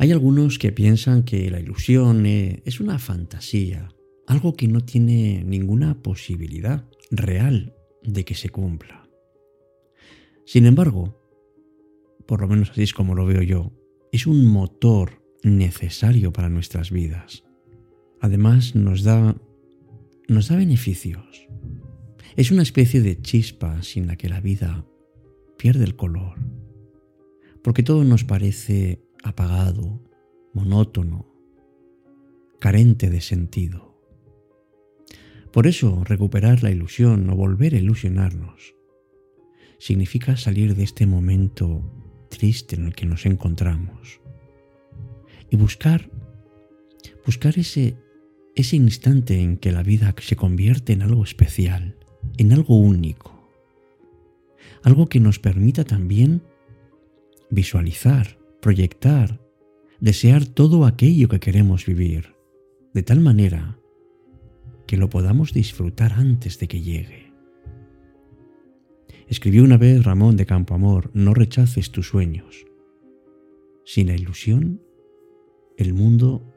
Hay 0.00 0.12
algunos 0.12 0.58
que 0.58 0.72
piensan 0.72 1.24
que 1.24 1.50
la 1.50 1.60
ilusión 1.60 2.24
eh, 2.24 2.62
es 2.64 2.80
una 2.80 2.98
fantasía, 2.98 3.94
algo 4.26 4.54
que 4.54 4.66
no 4.66 4.80
tiene 4.80 5.44
ninguna 5.44 6.02
posibilidad 6.02 6.88
real 7.10 7.74
de 8.02 8.24
que 8.24 8.34
se 8.34 8.48
cumpla. 8.48 9.06
Sin 10.46 10.64
embargo, 10.64 11.20
por 12.26 12.40
lo 12.40 12.48
menos 12.48 12.70
así 12.70 12.80
es 12.82 12.94
como 12.94 13.14
lo 13.14 13.26
veo 13.26 13.42
yo, 13.42 13.72
es 14.10 14.26
un 14.26 14.46
motor 14.46 15.22
necesario 15.42 16.32
para 16.32 16.48
nuestras 16.48 16.90
vidas. 16.90 17.44
Además 18.22 18.74
nos 18.74 19.02
da 19.02 19.36
nos 20.28 20.48
da 20.48 20.56
beneficios. 20.56 21.46
Es 22.36 22.50
una 22.50 22.62
especie 22.62 23.02
de 23.02 23.20
chispa 23.20 23.82
sin 23.82 24.06
la 24.06 24.16
que 24.16 24.30
la 24.30 24.40
vida 24.40 24.86
pierde 25.58 25.84
el 25.84 25.94
color, 25.94 26.38
porque 27.62 27.82
todo 27.82 28.02
nos 28.02 28.24
parece 28.24 29.02
apagado, 29.22 30.00
monótono, 30.52 31.26
carente 32.58 33.10
de 33.10 33.20
sentido. 33.20 33.98
Por 35.52 35.66
eso 35.66 36.04
recuperar 36.04 36.62
la 36.62 36.70
ilusión 36.70 37.28
o 37.30 37.36
volver 37.36 37.74
a 37.74 37.78
ilusionarnos 37.78 38.74
significa 39.78 40.36
salir 40.36 40.76
de 40.76 40.84
este 40.84 41.06
momento 41.06 41.82
triste 42.28 42.76
en 42.76 42.86
el 42.86 42.94
que 42.94 43.06
nos 43.06 43.26
encontramos 43.26 44.20
y 45.50 45.56
buscar 45.56 46.10
buscar 47.24 47.58
ese 47.58 47.96
ese 48.54 48.76
instante 48.76 49.40
en 49.40 49.56
que 49.56 49.72
la 49.72 49.82
vida 49.82 50.14
se 50.20 50.36
convierte 50.36 50.92
en 50.92 51.02
algo 51.02 51.24
especial, 51.24 51.96
en 52.36 52.52
algo 52.52 52.78
único, 52.78 53.48
algo 54.82 55.08
que 55.08 55.20
nos 55.20 55.38
permita 55.38 55.84
también 55.84 56.42
visualizar, 57.50 58.38
proyectar, 58.60 59.40
desear 60.00 60.44
todo 60.44 60.84
aquello 60.84 61.28
que 61.28 61.40
queremos 61.40 61.86
vivir, 61.86 62.34
de 62.94 63.02
tal 63.02 63.20
manera 63.20 63.78
que 64.86 64.96
lo 64.96 65.08
podamos 65.08 65.52
disfrutar 65.52 66.12
antes 66.12 66.58
de 66.58 66.68
que 66.68 66.80
llegue. 66.80 67.32
Escribió 69.28 69.62
una 69.62 69.76
vez 69.76 70.02
Ramón 70.02 70.36
de 70.36 70.46
Campoamor, 70.46 71.10
no 71.14 71.34
rechaces 71.34 71.92
tus 71.92 72.08
sueños. 72.08 72.66
Sin 73.84 74.08
la 74.08 74.14
ilusión, 74.14 74.82
el 75.76 75.94
mundo 75.94 76.52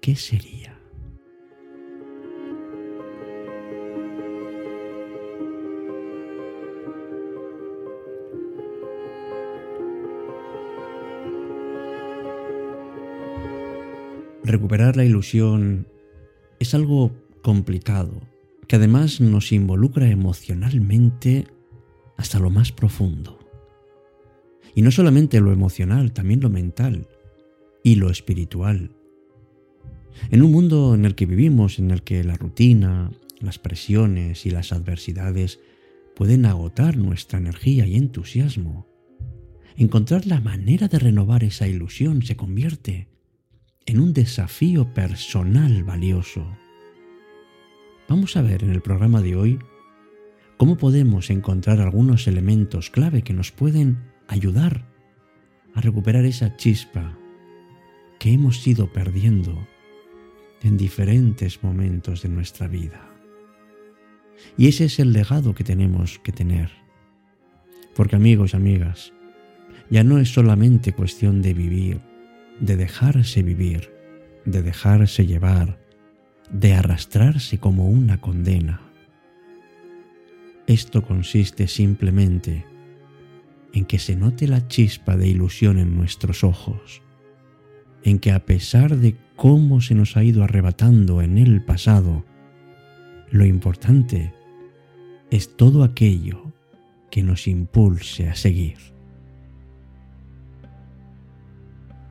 ¿qué 0.00 0.16
sería? 0.16 0.73
Recuperar 14.44 14.94
la 14.94 15.06
ilusión 15.06 15.88
es 16.60 16.74
algo 16.74 17.12
complicado, 17.40 18.20
que 18.68 18.76
además 18.76 19.22
nos 19.22 19.52
involucra 19.52 20.10
emocionalmente 20.10 21.46
hasta 22.18 22.38
lo 22.38 22.50
más 22.50 22.70
profundo. 22.70 23.38
Y 24.74 24.82
no 24.82 24.90
solamente 24.90 25.40
lo 25.40 25.50
emocional, 25.50 26.12
también 26.12 26.40
lo 26.40 26.50
mental 26.50 27.08
y 27.82 27.94
lo 27.94 28.10
espiritual. 28.10 28.90
En 30.30 30.42
un 30.42 30.52
mundo 30.52 30.94
en 30.94 31.06
el 31.06 31.14
que 31.14 31.24
vivimos, 31.24 31.78
en 31.78 31.90
el 31.90 32.02
que 32.02 32.22
la 32.22 32.36
rutina, 32.36 33.12
las 33.40 33.58
presiones 33.58 34.44
y 34.44 34.50
las 34.50 34.72
adversidades 34.72 35.58
pueden 36.14 36.44
agotar 36.44 36.98
nuestra 36.98 37.38
energía 37.38 37.86
y 37.86 37.96
entusiasmo, 37.96 38.86
encontrar 39.76 40.26
la 40.26 40.42
manera 40.42 40.86
de 40.88 40.98
renovar 40.98 41.44
esa 41.44 41.66
ilusión 41.66 42.20
se 42.22 42.36
convierte 42.36 43.13
en 43.86 44.00
un 44.00 44.12
desafío 44.12 44.92
personal 44.94 45.84
valioso. 45.84 46.46
Vamos 48.08 48.36
a 48.36 48.42
ver 48.42 48.64
en 48.64 48.70
el 48.70 48.80
programa 48.80 49.20
de 49.20 49.36
hoy 49.36 49.58
cómo 50.56 50.76
podemos 50.76 51.30
encontrar 51.30 51.80
algunos 51.80 52.26
elementos 52.26 52.90
clave 52.90 53.22
que 53.22 53.34
nos 53.34 53.52
pueden 53.52 53.98
ayudar 54.28 54.86
a 55.74 55.80
recuperar 55.80 56.24
esa 56.24 56.56
chispa 56.56 57.18
que 58.18 58.32
hemos 58.32 58.66
ido 58.66 58.92
perdiendo 58.92 59.66
en 60.62 60.76
diferentes 60.76 61.62
momentos 61.62 62.22
de 62.22 62.28
nuestra 62.30 62.68
vida. 62.68 63.10
Y 64.56 64.68
ese 64.68 64.86
es 64.86 64.98
el 64.98 65.12
legado 65.12 65.54
que 65.54 65.64
tenemos 65.64 66.18
que 66.20 66.32
tener. 66.32 66.70
Porque 67.94 68.16
amigos 68.16 68.54
y 68.54 68.56
amigas, 68.56 69.12
ya 69.90 70.04
no 70.04 70.18
es 70.18 70.32
solamente 70.32 70.92
cuestión 70.92 71.42
de 71.42 71.54
vivir, 71.54 72.00
de 72.60 72.76
dejarse 72.76 73.42
vivir, 73.42 73.90
de 74.44 74.62
dejarse 74.62 75.26
llevar, 75.26 75.78
de 76.50 76.74
arrastrarse 76.74 77.58
como 77.58 77.88
una 77.88 78.20
condena. 78.20 78.80
Esto 80.66 81.02
consiste 81.02 81.68
simplemente 81.68 82.64
en 83.72 83.84
que 83.84 83.98
se 83.98 84.16
note 84.16 84.46
la 84.46 84.66
chispa 84.68 85.16
de 85.16 85.28
ilusión 85.28 85.78
en 85.78 85.96
nuestros 85.96 86.44
ojos, 86.44 87.02
en 88.02 88.18
que 88.18 88.30
a 88.32 88.44
pesar 88.44 88.96
de 88.96 89.16
cómo 89.36 89.80
se 89.80 89.94
nos 89.94 90.16
ha 90.16 90.22
ido 90.22 90.44
arrebatando 90.44 91.22
en 91.22 91.38
el 91.38 91.62
pasado, 91.62 92.24
lo 93.30 93.44
importante 93.44 94.32
es 95.30 95.56
todo 95.56 95.82
aquello 95.82 96.52
que 97.10 97.22
nos 97.22 97.48
impulse 97.48 98.28
a 98.28 98.36
seguir. 98.36 98.93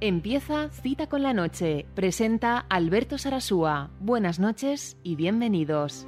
Empieza 0.05 0.69
Cita 0.69 1.07
con 1.07 1.23
la 1.23 1.31
Noche. 1.31 1.85
Presenta 1.95 2.57
Alberto 2.57 3.17
Sarasúa. 3.17 3.89
Buenas 4.01 4.37
noches 4.37 4.97
y 5.01 5.15
bienvenidos. 5.15 6.05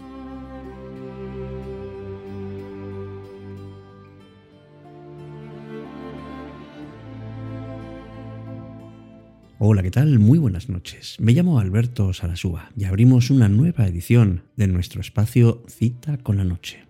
Hola, 9.60 9.82
¿qué 9.82 9.92
tal? 9.92 10.20
Muy 10.20 10.40
buenas 10.40 10.68
noches. 10.68 11.16
Me 11.22 11.32
llamo 11.32 11.62
Alberto 11.62 12.12
Sarasúa 12.12 12.72
y 12.76 12.84
abrimos 12.84 13.30
una 13.30 13.48
nueva 13.48 13.88
edición 13.88 14.44
de 14.58 14.68
nuestro 14.68 15.00
espacio 15.00 15.64
Cita 15.70 16.18
con 16.18 16.36
la 16.36 16.44
Noche. 16.44 16.84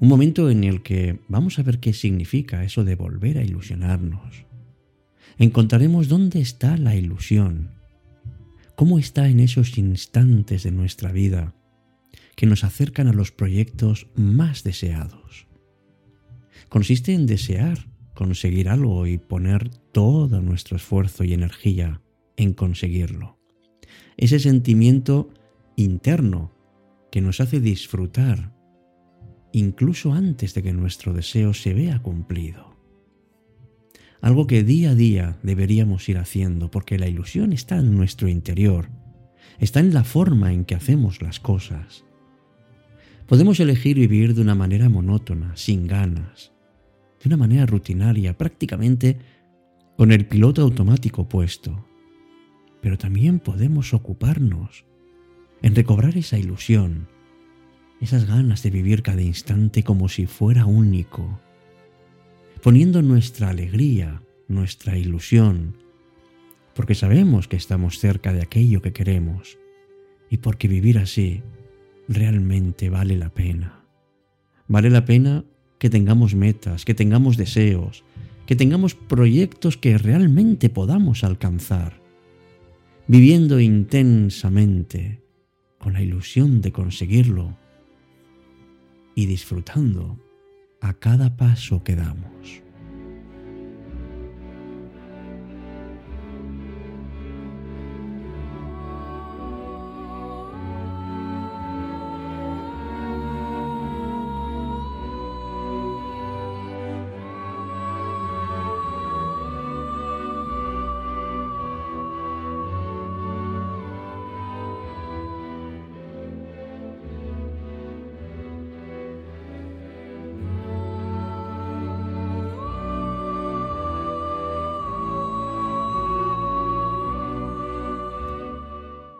Un 0.00 0.08
momento 0.08 0.48
en 0.48 0.64
el 0.64 0.82
que 0.82 1.18
vamos 1.28 1.58
a 1.58 1.62
ver 1.62 1.80
qué 1.80 1.92
significa 1.92 2.64
eso 2.64 2.82
de 2.82 2.96
volver 2.96 3.36
a 3.36 3.42
ilusionarnos. 3.42 4.47
Encontraremos 5.38 6.08
dónde 6.08 6.40
está 6.40 6.76
la 6.76 6.96
ilusión, 6.96 7.70
cómo 8.74 8.98
está 8.98 9.28
en 9.28 9.38
esos 9.38 9.78
instantes 9.78 10.64
de 10.64 10.72
nuestra 10.72 11.12
vida 11.12 11.54
que 12.34 12.46
nos 12.46 12.64
acercan 12.64 13.06
a 13.06 13.12
los 13.12 13.30
proyectos 13.30 14.08
más 14.16 14.64
deseados. 14.64 15.46
Consiste 16.68 17.14
en 17.14 17.26
desear 17.26 17.88
conseguir 18.14 18.68
algo 18.68 19.06
y 19.06 19.18
poner 19.18 19.68
todo 19.92 20.42
nuestro 20.42 20.76
esfuerzo 20.76 21.22
y 21.22 21.34
energía 21.34 22.02
en 22.36 22.52
conseguirlo. 22.52 23.38
Ese 24.16 24.40
sentimiento 24.40 25.30
interno 25.76 26.52
que 27.12 27.20
nos 27.20 27.40
hace 27.40 27.60
disfrutar 27.60 28.56
incluso 29.52 30.12
antes 30.12 30.54
de 30.54 30.62
que 30.64 30.72
nuestro 30.72 31.12
deseo 31.12 31.54
se 31.54 31.74
vea 31.74 32.00
cumplido. 32.02 32.77
Algo 34.20 34.46
que 34.46 34.64
día 34.64 34.90
a 34.90 34.94
día 34.94 35.36
deberíamos 35.42 36.08
ir 36.08 36.18
haciendo 36.18 36.70
porque 36.70 36.98
la 36.98 37.08
ilusión 37.08 37.52
está 37.52 37.78
en 37.78 37.96
nuestro 37.96 38.28
interior, 38.28 38.88
está 39.60 39.80
en 39.80 39.94
la 39.94 40.04
forma 40.04 40.52
en 40.52 40.64
que 40.64 40.74
hacemos 40.74 41.22
las 41.22 41.38
cosas. 41.38 42.04
Podemos 43.26 43.60
elegir 43.60 43.98
vivir 43.98 44.34
de 44.34 44.40
una 44.40 44.54
manera 44.54 44.88
monótona, 44.88 45.56
sin 45.56 45.86
ganas, 45.86 46.52
de 47.22 47.28
una 47.28 47.36
manera 47.36 47.66
rutinaria, 47.66 48.36
prácticamente 48.36 49.18
con 49.96 50.12
el 50.12 50.26
piloto 50.26 50.62
automático 50.62 51.28
puesto. 51.28 51.86
Pero 52.80 52.96
también 52.98 53.38
podemos 53.38 53.94
ocuparnos 53.94 54.84
en 55.62 55.74
recobrar 55.74 56.16
esa 56.16 56.38
ilusión, 56.38 57.08
esas 58.00 58.26
ganas 58.26 58.62
de 58.62 58.70
vivir 58.70 59.02
cada 59.02 59.22
instante 59.22 59.82
como 59.82 60.08
si 60.08 60.26
fuera 60.26 60.64
único, 60.64 61.40
poniendo 62.62 63.02
nuestra 63.02 63.50
alegría, 63.50 64.22
nuestra 64.48 64.96
ilusión, 64.98 65.76
porque 66.74 66.94
sabemos 66.94 67.48
que 67.48 67.56
estamos 67.56 67.98
cerca 67.98 68.32
de 68.32 68.42
aquello 68.42 68.82
que 68.82 68.92
queremos 68.92 69.58
y 70.30 70.38
porque 70.38 70.68
vivir 70.68 70.98
así 70.98 71.42
realmente 72.08 72.90
vale 72.90 73.16
la 73.16 73.30
pena. 73.30 73.84
Vale 74.66 74.90
la 74.90 75.04
pena 75.04 75.44
que 75.78 75.90
tengamos 75.90 76.34
metas, 76.34 76.84
que 76.84 76.94
tengamos 76.94 77.36
deseos, 77.36 78.04
que 78.46 78.56
tengamos 78.56 78.94
proyectos 78.94 79.76
que 79.76 79.96
realmente 79.98 80.68
podamos 80.68 81.24
alcanzar, 81.24 82.00
viviendo 83.06 83.60
intensamente 83.60 85.22
con 85.78 85.92
la 85.92 86.02
ilusión 86.02 86.60
de 86.60 86.72
conseguirlo 86.72 87.56
y 89.14 89.26
disfrutando 89.26 90.18
a 90.80 90.92
cada 90.94 91.36
paso 91.36 91.82
que 91.82 91.94
damos. 91.94 92.67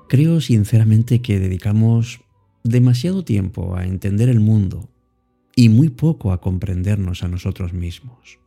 Creo 0.09 0.41
sinceramente 0.41 1.21
que 1.21 1.39
dedicamos 1.39 2.21
demasiado 2.65 3.25
tiempo 3.25 3.77
a 3.77 3.87
entender 3.87 4.29
el 4.29 4.41
mundo 4.41 4.89
y 5.55 5.69
muy 5.69 5.91
poco 5.91 6.33
a 6.33 6.41
comprendernos 6.41 7.23
a 7.23 7.29
nosotros 7.29 7.73
mismos. 7.73 8.39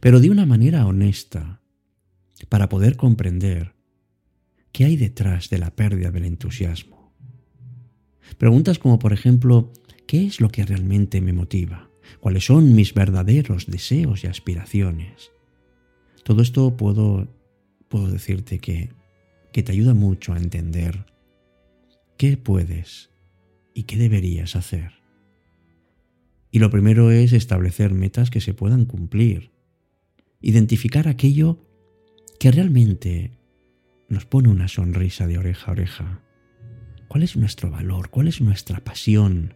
Pero 0.00 0.20
de 0.20 0.30
una 0.30 0.46
manera 0.46 0.86
honesta, 0.86 1.60
para 2.48 2.68
poder 2.68 2.96
comprender 2.96 3.74
qué 4.72 4.84
hay 4.84 4.96
detrás 4.96 5.50
de 5.50 5.58
la 5.58 5.70
pérdida 5.70 6.10
del 6.10 6.24
entusiasmo. 6.24 7.12
Preguntas 8.38 8.78
como, 8.78 8.98
por 8.98 9.12
ejemplo, 9.12 9.72
¿qué 10.06 10.26
es 10.26 10.40
lo 10.40 10.50
que 10.50 10.64
realmente 10.64 11.20
me 11.20 11.32
motiva? 11.32 11.90
¿Cuáles 12.20 12.44
son 12.44 12.74
mis 12.74 12.92
verdaderos 12.92 13.66
deseos 13.66 14.24
y 14.24 14.26
aspiraciones? 14.26 15.30
Todo 16.24 16.42
esto 16.42 16.76
puedo, 16.76 17.28
puedo 17.88 18.10
decirte 18.10 18.58
que, 18.58 18.90
que 19.56 19.62
te 19.62 19.72
ayuda 19.72 19.94
mucho 19.94 20.34
a 20.34 20.36
entender 20.36 21.06
qué 22.18 22.36
puedes 22.36 23.08
y 23.72 23.84
qué 23.84 23.96
deberías 23.96 24.54
hacer. 24.54 24.92
Y 26.50 26.58
lo 26.58 26.68
primero 26.68 27.10
es 27.10 27.32
establecer 27.32 27.94
metas 27.94 28.28
que 28.28 28.42
se 28.42 28.52
puedan 28.52 28.84
cumplir, 28.84 29.52
identificar 30.42 31.08
aquello 31.08 31.58
que 32.38 32.52
realmente 32.52 33.30
nos 34.10 34.26
pone 34.26 34.50
una 34.50 34.68
sonrisa 34.68 35.26
de 35.26 35.38
oreja 35.38 35.68
a 35.68 35.72
oreja. 35.72 36.22
¿Cuál 37.08 37.22
es 37.22 37.34
nuestro 37.34 37.70
valor? 37.70 38.10
¿Cuál 38.10 38.28
es 38.28 38.42
nuestra 38.42 38.84
pasión? 38.84 39.54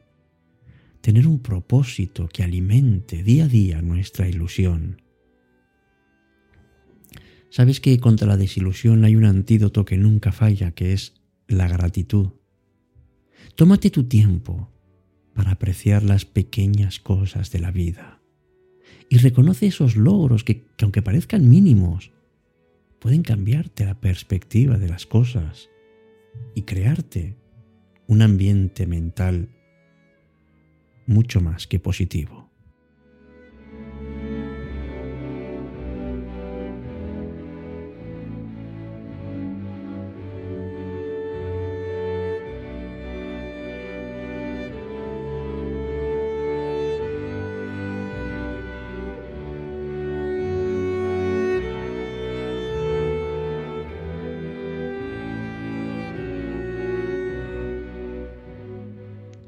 Tener 1.03 1.27
un 1.27 1.41
propósito 1.41 2.27
que 2.27 2.43
alimente 2.43 3.23
día 3.23 3.45
a 3.45 3.49
día 3.49 3.83
nuestra 3.83 4.27
ilusión. 4.27 5.03
Sabes 7.51 7.81
que 7.81 7.99
contra 7.99 8.29
la 8.29 8.37
desilusión 8.37 9.05
hay 9.05 9.17
un 9.17 9.25
antídoto 9.25 9.85
que 9.85 9.97
nunca 9.97 10.31
falla, 10.31 10.71
que 10.71 10.93
es 10.93 11.15
la 11.49 11.67
gratitud. 11.67 12.29
Tómate 13.57 13.91
tu 13.91 14.05
tiempo 14.05 14.71
para 15.35 15.51
apreciar 15.53 16.05
las 16.05 16.25
pequeñas 16.25 17.01
cosas 17.01 17.51
de 17.51 17.59
la 17.59 17.73
vida 17.73 18.21
y 19.09 19.19
reconoce 19.19 19.67
esos 19.67 19.97
logros 19.97 20.45
que, 20.45 20.65
que 20.77 20.85
aunque 20.85 21.03
parezcan 21.03 21.49
mínimos, 21.49 22.13
pueden 23.01 23.23
cambiarte 23.23 23.85
la 23.85 24.01
perspectiva 24.01 24.79
de 24.79 24.89
las 24.89 25.07
cosas 25.07 25.69
y 26.55 26.63
crearte 26.63 27.37
un 28.07 28.23
ambiente 28.23 28.87
mental 28.87 29.49
mucho 31.07 31.41
más 31.41 31.67
que 31.67 31.81
positivo. 31.81 32.50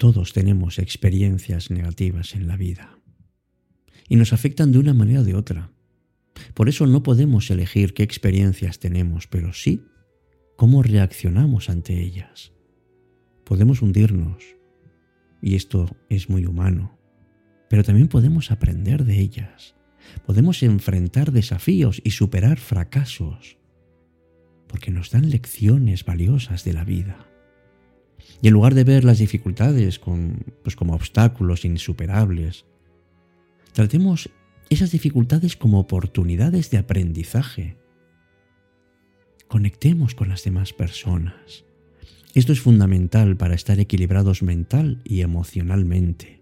Todos 0.02 0.32
tenemos 0.32 0.80
experiencias 0.80 1.70
negativas 1.70 2.34
en 2.34 2.48
la 2.48 2.56
vida 2.56 2.98
y 4.08 4.16
nos 4.16 4.32
afectan 4.32 4.72
de 4.72 4.80
una 4.80 4.94
manera 4.94 5.20
o 5.20 5.24
de 5.24 5.36
otra. 5.36 5.70
Por 6.54 6.68
eso 6.68 6.88
no 6.88 7.04
podemos 7.04 7.48
elegir 7.52 7.94
qué 7.94 8.02
experiencias 8.02 8.80
tenemos, 8.80 9.28
pero 9.28 9.52
sí 9.52 9.84
cómo 10.56 10.82
reaccionamos 10.82 11.70
ante 11.70 12.02
ellas. 12.02 12.52
Podemos 13.44 13.80
hundirnos, 13.80 14.42
y 15.40 15.54
esto 15.54 15.96
es 16.08 16.28
muy 16.28 16.46
humano, 16.46 16.98
pero 17.70 17.84
también 17.84 18.08
podemos 18.08 18.50
aprender 18.50 19.04
de 19.04 19.20
ellas. 19.20 19.76
Podemos 20.26 20.64
enfrentar 20.64 21.30
desafíos 21.30 22.02
y 22.02 22.10
superar 22.10 22.58
fracasos, 22.58 23.56
porque 24.66 24.90
nos 24.90 25.12
dan 25.12 25.30
lecciones 25.30 26.04
valiosas 26.04 26.64
de 26.64 26.72
la 26.72 26.82
vida. 26.82 27.31
Y 28.40 28.48
en 28.48 28.54
lugar 28.54 28.74
de 28.74 28.84
ver 28.84 29.04
las 29.04 29.18
dificultades 29.18 30.00
pues 30.62 30.76
como 30.76 30.94
obstáculos 30.94 31.64
insuperables, 31.64 32.64
tratemos 33.72 34.30
esas 34.70 34.90
dificultades 34.90 35.56
como 35.56 35.78
oportunidades 35.78 36.70
de 36.70 36.78
aprendizaje. 36.78 37.76
Conectemos 39.48 40.14
con 40.14 40.28
las 40.28 40.44
demás 40.44 40.72
personas. 40.72 41.64
Esto 42.34 42.52
es 42.52 42.60
fundamental 42.60 43.36
para 43.36 43.54
estar 43.54 43.78
equilibrados 43.78 44.42
mental 44.42 45.02
y 45.04 45.20
emocionalmente. 45.20 46.40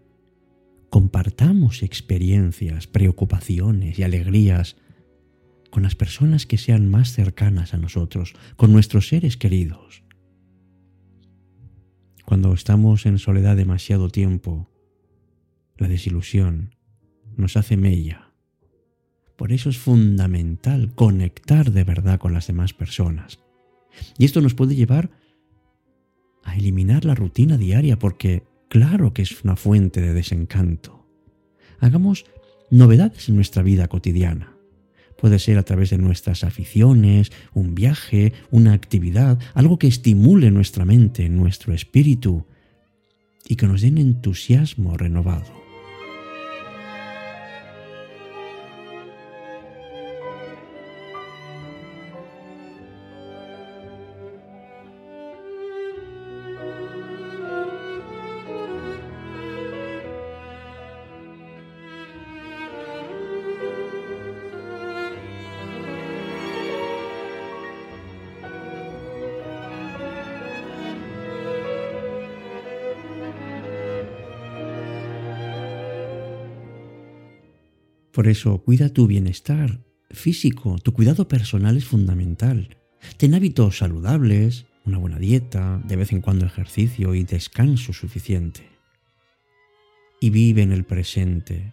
Compartamos 0.88 1.82
experiencias, 1.82 2.86
preocupaciones 2.86 3.98
y 3.98 4.04
alegrías 4.04 4.76
con 5.70 5.82
las 5.82 5.96
personas 5.96 6.46
que 6.46 6.58
sean 6.58 6.88
más 6.88 7.12
cercanas 7.12 7.74
a 7.74 7.78
nosotros, 7.78 8.34
con 8.56 8.72
nuestros 8.72 9.08
seres 9.08 9.36
queridos. 9.36 10.02
Cuando 12.30 12.54
estamos 12.54 13.06
en 13.06 13.18
soledad 13.18 13.56
demasiado 13.56 14.08
tiempo, 14.08 14.70
la 15.76 15.88
desilusión 15.88 16.76
nos 17.36 17.56
hace 17.56 17.76
mella. 17.76 18.30
Por 19.34 19.50
eso 19.50 19.68
es 19.68 19.78
fundamental 19.78 20.94
conectar 20.94 21.72
de 21.72 21.82
verdad 21.82 22.20
con 22.20 22.32
las 22.32 22.46
demás 22.46 22.72
personas. 22.72 23.40
Y 24.16 24.26
esto 24.26 24.40
nos 24.42 24.54
puede 24.54 24.76
llevar 24.76 25.10
a 26.44 26.54
eliminar 26.54 27.04
la 27.04 27.16
rutina 27.16 27.56
diaria 27.58 27.98
porque 27.98 28.44
claro 28.68 29.12
que 29.12 29.22
es 29.22 29.42
una 29.42 29.56
fuente 29.56 30.00
de 30.00 30.14
desencanto. 30.14 31.04
Hagamos 31.80 32.26
novedades 32.70 33.28
en 33.28 33.34
nuestra 33.34 33.64
vida 33.64 33.88
cotidiana. 33.88 34.49
Puede 35.20 35.38
ser 35.38 35.58
a 35.58 35.62
través 35.62 35.90
de 35.90 35.98
nuestras 35.98 36.44
aficiones, 36.44 37.30
un 37.52 37.74
viaje, 37.74 38.32
una 38.50 38.72
actividad, 38.72 39.38
algo 39.54 39.78
que 39.78 39.86
estimule 39.86 40.50
nuestra 40.50 40.84
mente, 40.84 41.28
nuestro 41.28 41.74
espíritu 41.74 42.46
y 43.46 43.56
que 43.56 43.66
nos 43.66 43.82
den 43.82 43.98
entusiasmo 43.98 44.96
renovado. 44.96 45.59
Por 78.12 78.26
eso, 78.26 78.58
cuida 78.62 78.88
tu 78.88 79.06
bienestar 79.06 79.80
físico, 80.10 80.78
tu 80.78 80.92
cuidado 80.92 81.28
personal 81.28 81.76
es 81.76 81.84
fundamental. 81.84 82.76
Ten 83.16 83.34
hábitos 83.34 83.78
saludables, 83.78 84.66
una 84.84 84.98
buena 84.98 85.18
dieta, 85.18 85.80
de 85.86 85.96
vez 85.96 86.12
en 86.12 86.20
cuando 86.20 86.46
ejercicio 86.46 87.14
y 87.14 87.24
descanso 87.24 87.92
suficiente. 87.92 88.68
Y 90.20 90.30
vive 90.30 90.62
en 90.62 90.72
el 90.72 90.84
presente. 90.84 91.72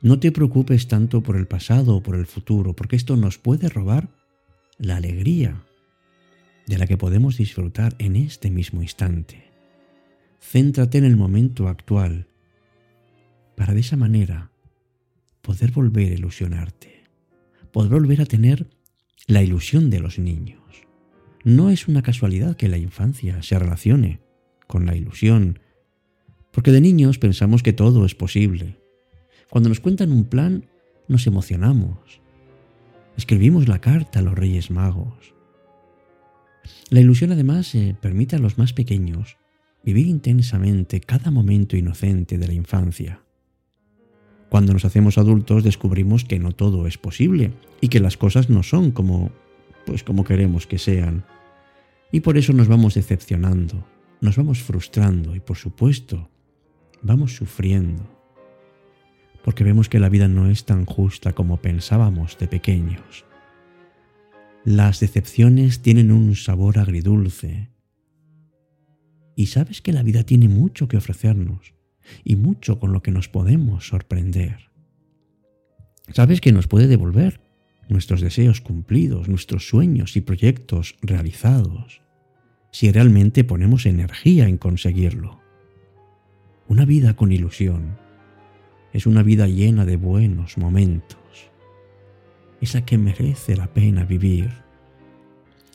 No 0.00 0.20
te 0.20 0.30
preocupes 0.30 0.86
tanto 0.86 1.22
por 1.22 1.36
el 1.36 1.46
pasado 1.46 1.96
o 1.96 2.02
por 2.02 2.14
el 2.16 2.26
futuro, 2.26 2.74
porque 2.74 2.96
esto 2.96 3.16
nos 3.16 3.38
puede 3.38 3.68
robar 3.68 4.10
la 4.78 4.96
alegría 4.96 5.64
de 6.66 6.78
la 6.78 6.86
que 6.86 6.98
podemos 6.98 7.38
disfrutar 7.38 7.96
en 7.98 8.14
este 8.14 8.50
mismo 8.50 8.82
instante. 8.82 9.44
Céntrate 10.40 10.98
en 10.98 11.04
el 11.04 11.16
momento 11.16 11.66
actual, 11.66 12.28
para 13.56 13.74
de 13.74 13.80
esa 13.80 13.96
manera 13.96 14.52
poder 15.42 15.72
volver 15.72 16.12
a 16.12 16.14
ilusionarte, 16.14 17.04
poder 17.72 17.90
volver 17.90 18.20
a 18.20 18.26
tener 18.26 18.66
la 19.26 19.42
ilusión 19.42 19.90
de 19.90 20.00
los 20.00 20.18
niños. 20.18 20.62
No 21.44 21.70
es 21.70 21.88
una 21.88 22.02
casualidad 22.02 22.56
que 22.56 22.68
la 22.68 22.78
infancia 22.78 23.42
se 23.42 23.58
relacione 23.58 24.20
con 24.66 24.86
la 24.86 24.96
ilusión, 24.96 25.60
porque 26.52 26.72
de 26.72 26.80
niños 26.80 27.18
pensamos 27.18 27.62
que 27.62 27.72
todo 27.72 28.04
es 28.04 28.14
posible. 28.14 28.78
Cuando 29.50 29.68
nos 29.68 29.80
cuentan 29.80 30.12
un 30.12 30.24
plan, 30.24 30.66
nos 31.08 31.26
emocionamos. 31.26 32.20
Escribimos 33.16 33.68
la 33.68 33.80
carta 33.80 34.18
a 34.18 34.22
los 34.22 34.34
Reyes 34.34 34.70
Magos. 34.70 35.34
La 36.90 37.00
ilusión 37.00 37.32
además 37.32 37.72
permite 38.00 38.36
a 38.36 38.38
los 38.38 38.58
más 38.58 38.72
pequeños 38.72 39.36
vivir 39.84 40.06
intensamente 40.06 41.00
cada 41.00 41.30
momento 41.30 41.76
inocente 41.76 42.38
de 42.38 42.46
la 42.46 42.52
infancia. 42.52 43.22
Cuando 44.48 44.72
nos 44.72 44.84
hacemos 44.84 45.18
adultos 45.18 45.62
descubrimos 45.62 46.24
que 46.24 46.38
no 46.38 46.52
todo 46.52 46.86
es 46.86 46.96
posible 46.96 47.52
y 47.80 47.88
que 47.88 48.00
las 48.00 48.16
cosas 48.16 48.48
no 48.48 48.62
son 48.62 48.92
como 48.92 49.30
pues 49.84 50.04
como 50.04 50.24
queremos 50.24 50.66
que 50.66 50.78
sean. 50.78 51.24
Y 52.12 52.20
por 52.20 52.36
eso 52.36 52.52
nos 52.52 52.68
vamos 52.68 52.94
decepcionando, 52.94 53.86
nos 54.20 54.36
vamos 54.36 54.62
frustrando 54.62 55.34
y 55.34 55.40
por 55.40 55.56
supuesto 55.56 56.30
vamos 57.02 57.36
sufriendo. 57.36 58.06
Porque 59.44 59.64
vemos 59.64 59.88
que 59.88 59.98
la 59.98 60.08
vida 60.08 60.28
no 60.28 60.50
es 60.50 60.64
tan 60.64 60.84
justa 60.84 61.32
como 61.32 61.58
pensábamos 61.58 62.36
de 62.38 62.48
pequeños. 62.48 63.24
Las 64.64 65.00
decepciones 65.00 65.80
tienen 65.80 66.10
un 66.10 66.34
sabor 66.34 66.78
agridulce. 66.78 67.70
Y 69.36 69.46
sabes 69.46 69.80
que 69.80 69.92
la 69.92 70.02
vida 70.02 70.24
tiene 70.24 70.48
mucho 70.48 70.88
que 70.88 70.96
ofrecernos 70.96 71.77
y 72.24 72.36
mucho 72.36 72.78
con 72.78 72.92
lo 72.92 73.02
que 73.02 73.10
nos 73.10 73.28
podemos 73.28 73.88
sorprender. 73.88 74.70
Sabes 76.12 76.40
que 76.40 76.52
nos 76.52 76.68
puede 76.68 76.86
devolver 76.86 77.40
nuestros 77.88 78.20
deseos 78.20 78.60
cumplidos, 78.60 79.28
nuestros 79.28 79.68
sueños 79.68 80.16
y 80.16 80.20
proyectos 80.20 80.96
realizados, 81.02 82.02
si 82.70 82.90
realmente 82.92 83.44
ponemos 83.44 83.86
energía 83.86 84.48
en 84.48 84.58
conseguirlo. 84.58 85.40
Una 86.68 86.84
vida 86.84 87.14
con 87.14 87.32
ilusión 87.32 87.98
es 88.92 89.06
una 89.06 89.22
vida 89.22 89.46
llena 89.48 89.84
de 89.84 89.96
buenos 89.96 90.58
momentos, 90.58 91.50
esa 92.60 92.84
que 92.84 92.98
merece 92.98 93.56
la 93.56 93.72
pena 93.72 94.04
vivir, 94.04 94.50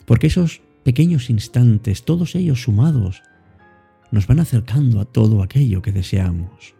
porque 0.06 0.28
esos 0.28 0.62
pequeños 0.84 1.30
instantes, 1.30 2.04
todos 2.04 2.36
ellos 2.36 2.64
sumados, 2.64 3.24
nos 4.14 4.28
van 4.28 4.40
acercando 4.40 5.02
a 5.02 5.06
todo 5.06 5.44
aquello 5.44 5.82
que 5.82 5.92
deseamos. 5.92 6.76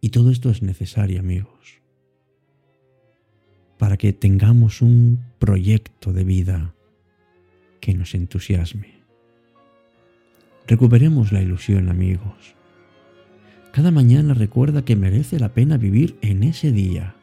Y 0.00 0.08
todo 0.08 0.30
esto 0.30 0.48
es 0.48 0.62
necesario, 0.62 1.20
amigos 1.20 1.82
para 3.82 3.96
que 3.96 4.12
tengamos 4.12 4.80
un 4.80 5.18
proyecto 5.40 6.12
de 6.12 6.22
vida 6.22 6.72
que 7.80 7.94
nos 7.94 8.14
entusiasme. 8.14 9.02
Recuperemos 10.68 11.32
la 11.32 11.42
ilusión, 11.42 11.88
amigos. 11.88 12.54
Cada 13.72 13.90
mañana 13.90 14.34
recuerda 14.34 14.84
que 14.84 14.94
merece 14.94 15.40
la 15.40 15.52
pena 15.52 15.78
vivir 15.78 16.16
en 16.22 16.44
ese 16.44 16.70
día. 16.70 17.16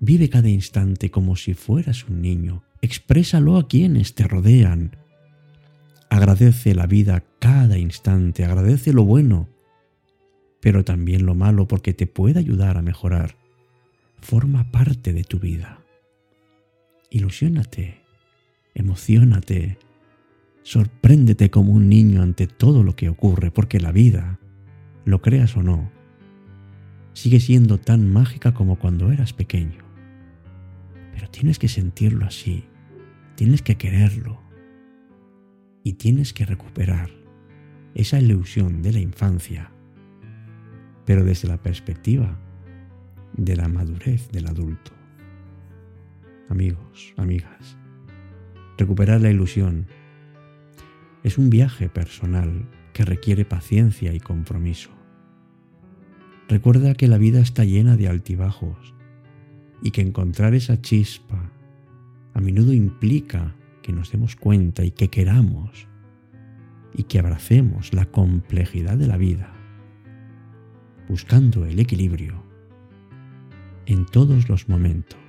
Vive 0.00 0.28
cada 0.28 0.50
instante 0.50 1.10
como 1.10 1.34
si 1.36 1.54
fueras 1.54 2.06
un 2.06 2.20
niño. 2.20 2.64
Exprésalo 2.82 3.56
a 3.56 3.68
quienes 3.68 4.14
te 4.14 4.28
rodean. 4.28 4.98
Agradece 6.10 6.74
la 6.74 6.86
vida 6.86 7.24
cada 7.38 7.78
instante, 7.78 8.44
agradece 8.44 8.92
lo 8.92 9.04
bueno, 9.04 9.48
pero 10.60 10.84
también 10.84 11.26
lo 11.26 11.34
malo 11.34 11.68
porque 11.68 11.94
te 11.94 12.06
puede 12.06 12.38
ayudar 12.38 12.76
a 12.76 12.82
mejorar 12.82 13.36
forma 14.20 14.70
parte 14.70 15.12
de 15.12 15.24
tu 15.24 15.38
vida. 15.38 15.80
Ilusiónate, 17.10 18.00
emocionate, 18.74 19.78
sorpréndete 20.62 21.50
como 21.50 21.72
un 21.72 21.88
niño 21.88 22.22
ante 22.22 22.46
todo 22.46 22.82
lo 22.82 22.96
que 22.96 23.08
ocurre, 23.08 23.50
porque 23.50 23.78
la 23.78 23.92
vida, 23.92 24.40
lo 25.04 25.22
creas 25.22 25.56
o 25.56 25.62
no, 25.62 25.90
sigue 27.12 27.40
siendo 27.40 27.78
tan 27.78 28.12
mágica 28.12 28.52
como 28.52 28.78
cuando 28.78 29.12
eras 29.12 29.32
pequeño. 29.32 29.84
Pero 31.14 31.30
tienes 31.30 31.58
que 31.58 31.68
sentirlo 31.68 32.26
así, 32.26 32.64
tienes 33.36 33.62
que 33.62 33.76
quererlo 33.76 34.45
y 35.86 35.92
tienes 35.92 36.32
que 36.32 36.44
recuperar 36.44 37.10
esa 37.94 38.18
ilusión 38.18 38.82
de 38.82 38.92
la 38.92 38.98
infancia, 38.98 39.70
pero 41.04 41.22
desde 41.22 41.46
la 41.46 41.62
perspectiva 41.62 42.40
de 43.36 43.54
la 43.54 43.68
madurez 43.68 44.28
del 44.32 44.48
adulto. 44.48 44.90
Amigos, 46.48 47.14
amigas, 47.16 47.78
recuperar 48.76 49.20
la 49.20 49.30
ilusión 49.30 49.86
es 51.22 51.38
un 51.38 51.50
viaje 51.50 51.88
personal 51.88 52.68
que 52.92 53.04
requiere 53.04 53.44
paciencia 53.44 54.12
y 54.12 54.18
compromiso. 54.18 54.90
Recuerda 56.48 56.94
que 56.94 57.06
la 57.06 57.18
vida 57.18 57.38
está 57.38 57.62
llena 57.62 57.96
de 57.96 58.08
altibajos 58.08 58.92
y 59.84 59.92
que 59.92 60.00
encontrar 60.00 60.52
esa 60.54 60.80
chispa 60.82 61.52
a 62.34 62.40
menudo 62.40 62.72
implica 62.72 63.54
que 63.86 63.92
nos 63.92 64.10
demos 64.10 64.34
cuenta 64.34 64.82
y 64.82 64.90
que 64.90 65.10
queramos 65.10 65.86
y 66.92 67.04
que 67.04 67.20
abracemos 67.20 67.94
la 67.94 68.06
complejidad 68.06 68.96
de 68.96 69.06
la 69.06 69.16
vida, 69.16 69.54
buscando 71.08 71.64
el 71.66 71.78
equilibrio 71.78 72.42
en 73.86 74.04
todos 74.04 74.48
los 74.48 74.68
momentos. 74.68 75.20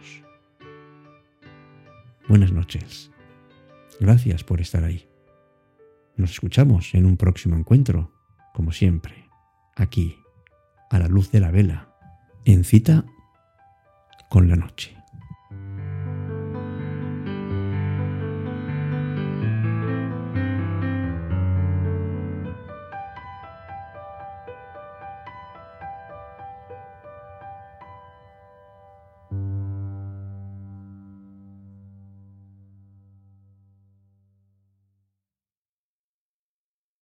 Buenas 2.28 2.52
noches. 2.52 3.12
Gracias 4.00 4.44
por 4.44 4.60
estar 4.60 4.84
ahí. 4.84 5.08
Nos 6.16 6.32
escuchamos 6.32 6.96
en 6.96 7.06
un 7.06 7.16
próximo 7.16 7.56
encuentro, 7.58 8.12
como 8.56 8.72
siempre, 8.72 9.30
aquí, 9.76 10.18
a 10.90 10.98
la 10.98 11.08
luz 11.08 11.30
de 11.30 11.42
la 11.42 11.52
vela, 11.52 11.94
en 12.44 12.64
cita 12.64 13.06
con 14.32 14.50
la 14.50 14.56
noche. 14.56 14.97